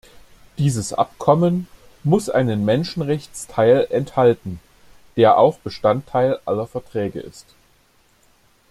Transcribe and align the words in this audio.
Dieses 0.57 0.93
Abkommen 0.93 1.67
muss 2.03 2.27
einen 2.27 2.65
Menschenrechtsteil 2.65 3.85
enthalten, 3.91 4.59
der 5.15 5.37
auch 5.37 5.59
Bestandteil 5.59 6.39
aller 6.45 6.65
Verträge 6.65 7.19
ist. 7.19 7.45